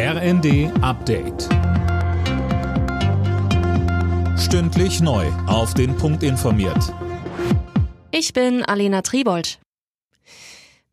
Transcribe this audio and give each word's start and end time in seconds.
RND 0.00 0.70
Update. 0.80 1.48
Stündlich 4.38 5.00
neu. 5.00 5.26
Auf 5.48 5.74
den 5.74 5.96
Punkt 5.96 6.22
informiert. 6.22 6.94
Ich 8.12 8.32
bin 8.32 8.62
Alena 8.62 9.02
Tribold. 9.02 9.58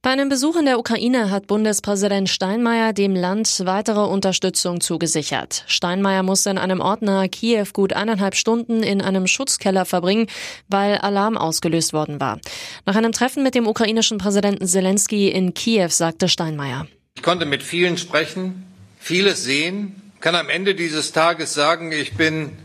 Bei 0.02 0.10
einem 0.10 0.30
Besuch 0.30 0.56
in 0.56 0.66
der 0.66 0.80
Ukraine 0.80 1.30
hat 1.30 1.46
Bundespräsident 1.46 2.30
Steinmeier 2.30 2.94
dem 2.94 3.16
Land 3.16 3.62
weitere 3.66 4.00
Unterstützung 4.00 4.82
zugesichert. 4.82 5.66
Steinmeier 5.68 6.24
musste 6.24 6.50
in 6.50 6.58
einem 6.58 6.80
Ort 6.80 7.04
nahe 7.04 7.30
Kiew 7.30 7.68
gut 7.74 7.94
eineinhalb 7.94 8.34
Stunden 8.34 8.82
in 8.82 9.04
einem 9.04 9.28
Schutzkeller 9.28 9.86
verbringen, 9.86 10.26
weil 10.68 10.98
Alarm 10.98 11.38
ausgelöst 11.38 11.94
worden 11.94 12.20
war. 12.20 12.40
Nach 12.88 12.96
einem 12.96 13.12
Treffen 13.12 13.44
mit 13.44 13.54
dem 13.54 13.68
ukrainischen 13.68 14.18
Präsidenten 14.18 14.66
Zelensky 14.66 15.30
in 15.30 15.54
Kiew 15.54 15.90
sagte 15.90 16.28
Steinmeier. 16.28 16.88
Ich 17.16 17.22
konnte 17.22 17.46
mit 17.46 17.62
vielen 17.62 18.00
sprechen, 18.00 18.66
vieles 19.06 19.44
sehen, 19.44 20.02
kann 20.20 20.34
am 20.34 20.50
Ende 20.50 20.74
dieses 20.74 21.12
Tages 21.12 21.54
sagen, 21.54 21.92
ich 21.92 22.16
bin 22.16 22.58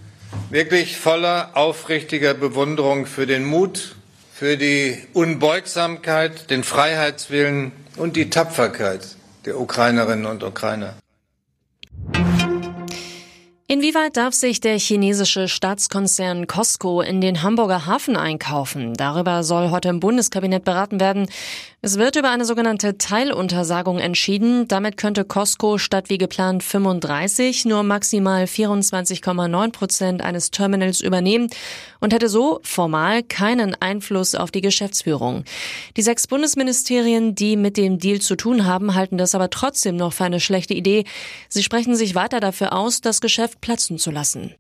wirklich 0.49 0.97
voller 0.97 1.51
aufrichtiger 1.53 2.33
Bewunderung 2.33 3.05
für 3.05 3.27
den 3.27 3.45
Mut, 3.45 3.95
für 4.33 4.57
die 4.57 4.97
Unbeugsamkeit, 5.13 6.49
den 6.49 6.65
Freiheitswillen 6.65 7.73
und 7.99 8.17
die 8.17 8.31
Tapferkeit 8.31 9.17
der 9.45 9.61
Ukrainerinnen 9.61 10.25
und 10.25 10.43
Ukrainer. 10.43 10.95
Inwieweit 13.73 14.17
darf 14.17 14.35
sich 14.35 14.59
der 14.59 14.77
chinesische 14.81 15.47
Staatskonzern 15.47 16.49
Costco 16.49 17.03
in 17.03 17.21
den 17.21 17.45
Hamburger 17.45 17.87
Hafen 17.87 18.17
einkaufen? 18.17 18.95
Darüber 18.95 19.45
soll 19.45 19.71
heute 19.71 19.91
im 19.91 20.01
Bundeskabinett 20.01 20.65
beraten 20.65 20.99
werden. 20.99 21.29
Es 21.81 21.97
wird 21.97 22.17
über 22.17 22.31
eine 22.31 22.45
sogenannte 22.45 22.99
Teiluntersagung 22.99 24.01
entschieden. 24.01 24.67
Damit 24.67 24.97
könnte 24.97 25.25
Costco 25.25 25.79
statt 25.79 26.11
wie 26.11 26.19
geplant 26.19 26.65
35 26.65 27.65
nur 27.65 27.85
maximal 27.85 28.43
24,9 28.43 29.71
Prozent 29.71 30.21
eines 30.21 30.51
Terminals 30.51 31.01
übernehmen 31.01 31.49
und 32.01 32.13
hätte 32.13 32.29
so 32.29 32.59
formal 32.65 33.23
keinen 33.23 33.81
Einfluss 33.81 34.35
auf 34.35 34.51
die 34.51 34.63
Geschäftsführung. 34.63 35.45
Die 35.97 36.03
sechs 36.03 36.27
Bundesministerien, 36.27 37.37
die 37.37 37.57
mit 37.57 37.77
dem 37.77 38.01
Deal 38.01 38.21
zu 38.21 38.35
tun 38.35 38.67
haben, 38.67 38.97
halten 38.97 39.17
das 39.17 39.37
aber 39.37 39.49
trotzdem 39.49 39.95
noch 39.95 40.13
für 40.13 40.25
eine 40.25 40.41
schlechte 40.41 40.75
Idee. 40.75 41.05
Sie 41.49 41.63
sprechen 41.63 41.95
sich 41.95 42.17
weiter 42.17 42.41
dafür 42.41 42.73
aus, 42.73 43.01
das 43.01 43.21
Geschäft 43.21 43.60
platzen 43.61 43.99
zu 43.99 44.11
lassen. 44.11 44.55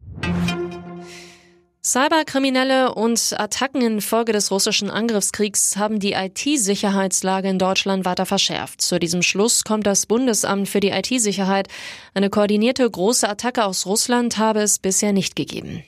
Cyberkriminelle 1.82 2.94
und 2.94 3.34
Attacken 3.38 3.80
infolge 3.80 4.32
des 4.32 4.50
russischen 4.50 4.90
Angriffskriegs 4.90 5.78
haben 5.78 5.98
die 5.98 6.12
IT-Sicherheitslage 6.12 7.48
in 7.48 7.58
Deutschland 7.58 8.04
weiter 8.04 8.26
verschärft. 8.26 8.82
Zu 8.82 8.98
diesem 8.98 9.22
Schluss 9.22 9.64
kommt 9.64 9.86
das 9.86 10.04
Bundesamt 10.04 10.68
für 10.68 10.80
die 10.80 10.90
IT-Sicherheit. 10.90 11.68
Eine 12.12 12.28
koordinierte 12.28 12.88
große 12.88 13.26
Attacke 13.26 13.64
aus 13.64 13.86
Russland 13.86 14.36
habe 14.36 14.60
es 14.60 14.78
bisher 14.78 15.14
nicht 15.14 15.36
gegeben. 15.36 15.82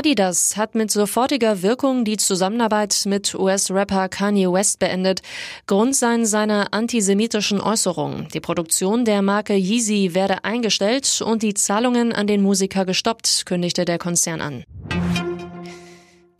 Adidas 0.00 0.56
hat 0.56 0.74
mit 0.74 0.90
sofortiger 0.90 1.60
Wirkung 1.60 2.06
die 2.06 2.16
Zusammenarbeit 2.16 3.02
mit 3.04 3.34
US-Rapper 3.34 4.08
Kanye 4.08 4.50
West 4.50 4.78
beendet. 4.78 5.20
Grund 5.66 5.94
seien 5.94 6.24
seine 6.24 6.72
antisemitischen 6.72 7.60
Äußerungen. 7.60 8.26
Die 8.32 8.40
Produktion 8.40 9.04
der 9.04 9.20
Marke 9.20 9.52
Yeezy 9.52 10.14
werde 10.14 10.42
eingestellt 10.42 11.20
und 11.20 11.42
die 11.42 11.52
Zahlungen 11.52 12.14
an 12.14 12.26
den 12.26 12.40
Musiker 12.40 12.86
gestoppt, 12.86 13.44
kündigte 13.44 13.84
der 13.84 13.98
Konzern 13.98 14.40
an. 14.40 14.64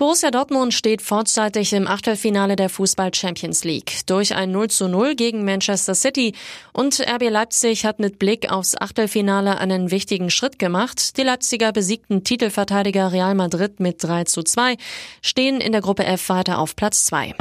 Borussia 0.00 0.30
Dortmund 0.30 0.72
steht 0.72 1.02
vorzeitig 1.02 1.74
im 1.74 1.86
Achtelfinale 1.86 2.56
der 2.56 2.70
Fußball 2.70 3.12
Champions 3.12 3.64
League. 3.64 4.00
Durch 4.06 4.34
ein 4.34 4.50
0 4.50 4.68
zu 4.68 4.88
0 4.88 5.14
gegen 5.14 5.44
Manchester 5.44 5.94
City 5.94 6.32
und 6.72 6.98
RB 6.98 7.28
Leipzig 7.28 7.84
hat 7.84 7.98
mit 7.98 8.18
Blick 8.18 8.50
aufs 8.50 8.74
Achtelfinale 8.74 9.58
einen 9.58 9.90
wichtigen 9.90 10.30
Schritt 10.30 10.58
gemacht. 10.58 11.18
Die 11.18 11.22
Leipziger 11.22 11.72
besiegten 11.72 12.24
Titelverteidiger 12.24 13.12
Real 13.12 13.34
Madrid 13.34 13.78
mit 13.78 14.02
3 14.02 14.24
zu 14.24 14.42
2, 14.42 14.78
stehen 15.20 15.60
in 15.60 15.72
der 15.72 15.82
Gruppe 15.82 16.06
F 16.06 16.30
weiter 16.30 16.60
auf 16.60 16.76
Platz 16.76 17.04
2. 17.04 17.34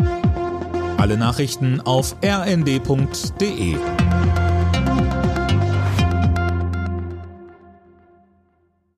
Alle 0.97 1.15
Nachrichten 1.15 1.79
auf 1.79 2.17
rnd.de 2.21 3.77